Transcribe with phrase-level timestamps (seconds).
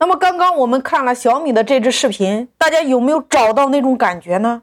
[0.00, 4.62] 那么刚刚我们看了小米的这支视频，大家有没有找到那种感觉呢？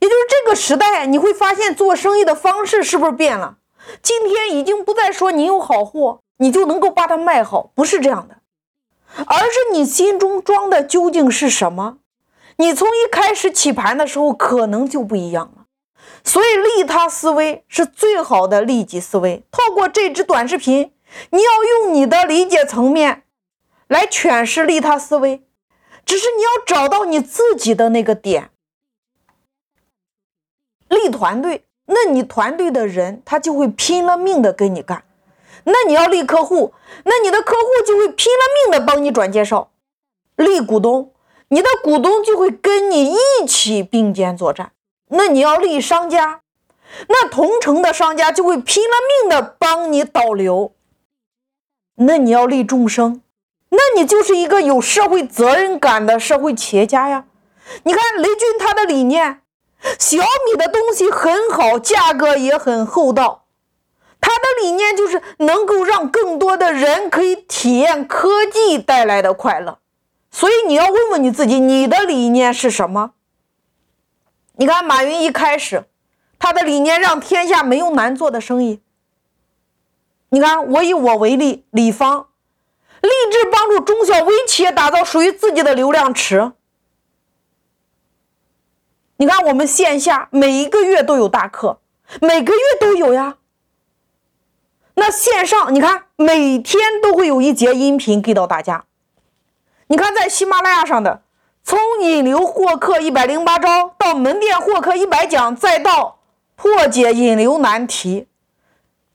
[0.00, 3.58] 也就是这个时代，你会发现做生意的方式是不是变了？
[4.00, 8.36] 今天已经不再说你有好货，你就能够把它卖好，不是这样的，
[9.26, 11.98] 而是你心中装的究竟是什么？
[12.56, 15.66] 你从一开始起盘的时候可能就不一样了。
[16.24, 19.42] 所以利他思维是最好的利己思维。
[19.50, 20.90] 透过这支短视频，
[21.28, 23.23] 你要用你的理解层面。
[23.88, 25.42] 来诠释利他思维，
[26.04, 28.50] 只是你要找到你自己的那个点。
[30.88, 35.00] 立团队，那你团队的人他就会拼了命的跟你干；
[35.64, 36.72] 那你要立客户，
[37.04, 39.70] 那你的客户就会拼了命的帮你转介绍；
[40.36, 41.12] 立股东，
[41.48, 44.68] 你的股东就会跟你一起并肩作战；
[45.08, 46.42] 那你要立商家，
[47.08, 50.72] 那同城的商家就会拼了命的帮你导流；
[51.96, 53.20] 那你要立众生。
[53.76, 57.24] 那你就是一个有社会责任感的社会企业家呀！
[57.82, 59.40] 你看雷军他的理念，
[59.98, 63.46] 小米的东西很好，价格也很厚道。
[64.20, 69.78] 他的理念就是能够让更多的人可以体验科技带来的快乐。
[70.30, 73.12] 所以你要问问你自己，你的理念是什么？
[74.56, 75.84] 你看马云一开始，
[76.38, 78.80] 他的理念让天下没有难做的生意。
[80.28, 82.28] 你看我以我为例，李芳。
[83.04, 86.52] 立志帮助中小微企业打造属于自己的流量池。
[89.16, 91.80] 你看，我们线下每一个月都有大课，
[92.20, 93.36] 每个月都有呀。
[94.94, 98.86] 那线上，你看每天都会有一节音频给到大家。
[99.88, 101.22] 你看，在喜马拉雅上的，
[101.62, 106.20] 从引流获客一百零八招到门店获客一百讲，再到
[106.56, 108.26] 破解引流难题。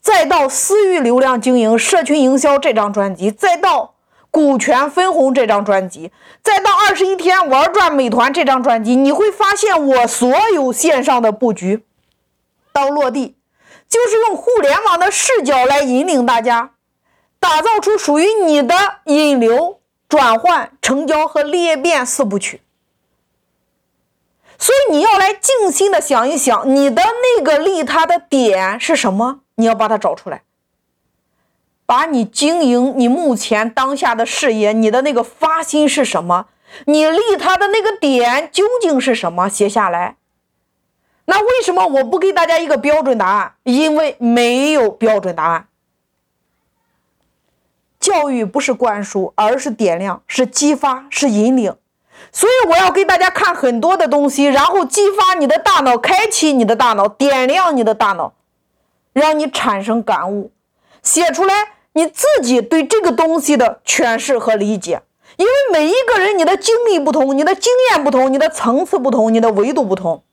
[0.02, 3.96] 再到私域流量经营、社群营销这张专辑，再到
[4.32, 6.12] 股权分红这张专辑，
[6.42, 11.84] 再到二十一天玩转美团这张专辑，你会发现我所有线上的布局
[12.72, 13.36] 到落地，
[13.90, 16.72] 就是用互联网的视角来引领大家，
[17.40, 22.62] 打造出属于你的引流、转换、成交和裂变四部曲。
[24.58, 29.40] 所以你要来静心的想一想，你的那个利他的点是什么？
[29.60, 30.44] 你要把它找出来，
[31.86, 36.46] 把你经营你目前当下的事业，你的那个发心是什么？
[36.86, 39.50] 你利他的那个点究竟是什么？
[39.50, 40.16] 写下来。
[41.26, 43.56] 那为什么我不给大家一个标准答案？
[43.64, 45.68] 因为没有标准答案。
[48.00, 51.76] 教育不是灌输，而是点亮，是激发，是引领。
[52.32, 58.34] 所以我要给大家看很多的东西，然后激发你的大脑，开启你的大脑，点亮你的大脑。
[59.20, 60.52] 让你产生感悟，
[61.04, 61.54] 写出来
[61.94, 65.02] 你自己对这个东西的诠释和理解。
[65.38, 70.24] 因为每一个人你的经历不同，你的经验不同，你的层次不同，你的维度不同，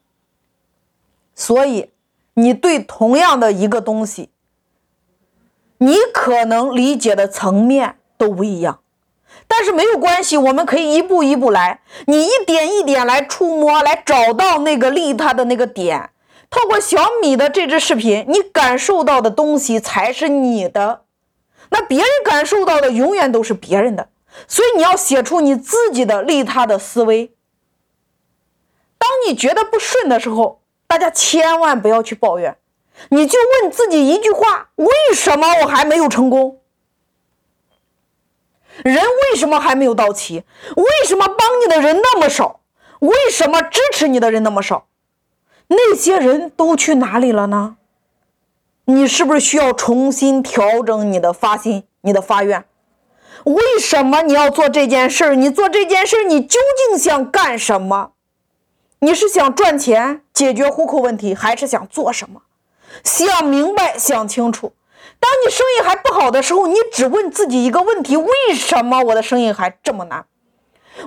[1.34, 1.91] 所以
[2.34, 4.30] 你对同样的一个东西，
[5.78, 8.80] 你可能理解的层面都不一样。
[9.46, 16.10] 但是没有关系，我们可以一步一步来，你一点一点来触摸，来找到那个利他的那个点。
[16.50, 21.02] 透过小米的这支视频，你感受到的东西才是你的，
[21.70, 24.08] 那别人感受到的永远都是别人的。
[24.46, 27.32] 所以你要写出你自己的利他的思维。
[28.98, 32.56] 当你觉得不顺的时候，大家千万不要去抱怨，
[33.08, 36.60] 你就问自己一句话：为什么我还没有成功？
[38.84, 40.44] 人为什么还没有到齐？
[40.76, 42.60] 为什么帮你的人那么少？
[42.98, 44.86] 为什么支持你的人那么少？
[45.69, 47.77] 那些人都去哪里了呢？
[48.84, 52.65] 你是不是需要重新调整你的发心、你的发愿？
[53.44, 55.34] 为什么你要做这件事儿？
[55.34, 58.12] 你做这件事儿，你究竟想干什么？
[59.00, 62.43] 你是想赚钱、解决户口问题，还是想做什么？
[63.03, 64.72] 想明白、想清楚。
[65.19, 70.25] 当你生意还不好的时候，你只问自己一个问题：为什么我的生意还这么难？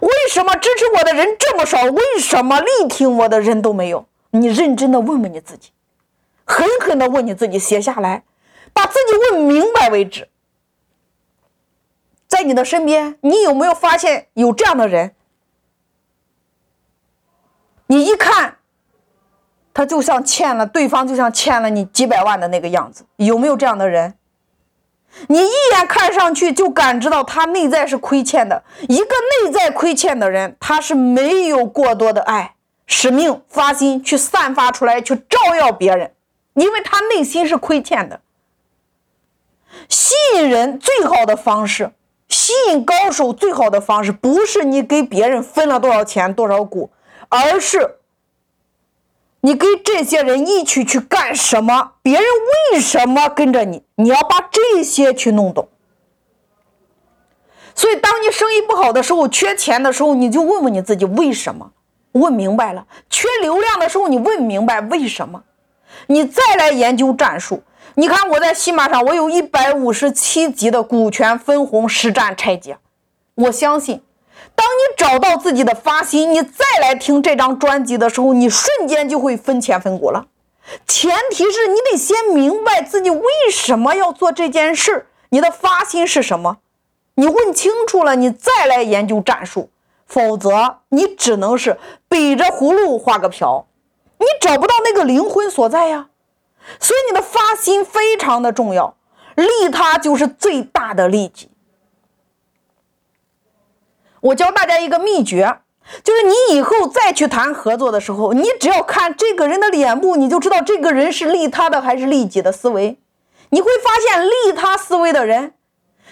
[0.01, 1.83] 为什么支持我的人这么少？
[1.83, 4.05] 为什么力挺我的人都没有？
[4.31, 5.71] 你认真的问问你自己，
[6.45, 8.23] 狠狠的问你自己，写下来，
[8.73, 10.29] 把自己问明白为止。
[12.27, 15.15] 在你的身边，你有没有发现有这样的人？
[17.87, 18.57] 你一看，
[19.73, 24.13] 他就像欠了对方，就像欠了你几百万的那个样子，有没有这样的人？
[25.27, 28.63] 你一眼看上去就感知到他内在是亏欠的。
[28.87, 29.05] 一个
[29.43, 32.53] 内在亏欠的人，他是没有过多的爱。
[32.91, 36.11] 使命发心去散发出来，去照耀别人，
[36.55, 38.19] 因为他内心是亏欠的。
[39.87, 41.91] 吸引人最好的方式，
[42.27, 46.89] 吸引高手最好的方式，不是你给别人分了多少钱、多少股，
[47.29, 47.99] 而是
[49.41, 52.25] 你跟这些人一起去干什么，别人
[52.73, 55.69] 为什么跟着你，你要把这些去弄懂。
[57.75, 61.71] 所以，当你生意不好的时候、缺钱的时候，你就问问你自己为什么？
[62.13, 65.43] 问明白了，缺流量的时候，你问明白为什么？
[66.07, 67.63] 你再来研究战术。
[67.95, 72.77] 你看我在喜马上，我有一百五十七集的股权分红实战拆解。
[73.35, 74.01] 我相信，
[74.55, 80.27] 当你找到自己的发心，你再来听这张专辑的时候，你瞬间就会分钱分股了。
[80.87, 86.57] 前提是你得先明白自己为什么要做这件事，你的发心是什么？
[87.15, 89.69] 你问清楚了，你再来研究战术。
[90.09, 93.67] 否则，你只能是背着葫芦画个瓢，
[94.17, 96.09] 你找不到那个灵魂所在呀。
[96.79, 98.97] 所以，你的发心非常的重要，
[99.35, 101.49] 利他就是最大的利己。
[104.21, 105.59] 我教大家一个秘诀，
[106.03, 112.99] 就是你以后再去谈合作的时候，你只要看这个人的脸部，你就知道这个人是利他的还是利己的思维。
[113.51, 115.53] 你会发现，利他思维的人。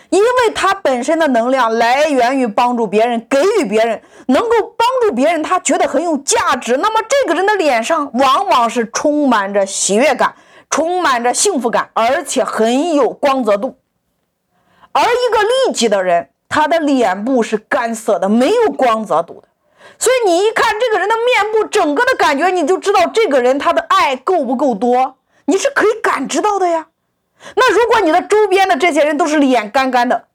[0.09, 6.77] 因为他本身的能量来源于帮助别人，给予别人，能够帮助别人，他觉得很有价值。
[6.77, 10.35] 那么这个人的脸上往往是充满着喜悦感，
[10.69, 13.77] 充满着幸福感，而且很有光泽度。
[14.93, 19.47] 而一个利己的人，他的脸部是干涩的，没有光泽度的。
[19.99, 26.87] 所以你一看这个人的面部，整个的感觉你就知道这个人他的爱够不够多，你是可以感知到的呀。
[27.55, 30.27] 那如果你的周边的这些人都是脸干干的，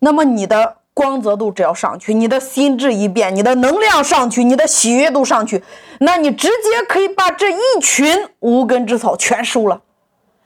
[0.00, 5.62] 那么你的光泽度只要上去，你的心智一变，你的能量上去，你的喜悦度上去，
[6.00, 9.82] 那你直接可以把这一群无根之草全收了，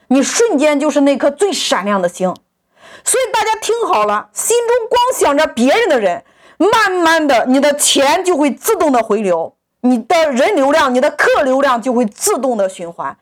[0.08, 2.34] 你瞬间就是那颗最闪亮的星。
[3.04, 6.24] 所以大家听好了，心中光想着别人的人，
[6.58, 9.56] 慢慢的你的钱就会自动的回流。
[9.84, 13.18] 你的人流量、你的客流量就会自动的循环，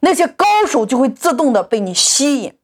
[0.00, 2.54] 那些高手就会自动的被你吸引。